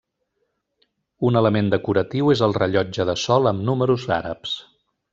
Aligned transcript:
Un 1.29 1.37
element 1.41 1.69
decoratiu 1.75 2.33
és 2.37 2.43
el 2.49 2.57
rellotge 2.61 3.07
de 3.13 3.17
sol 3.27 3.55
amb 3.55 3.67
números 3.71 4.11
àrabs. 4.21 4.61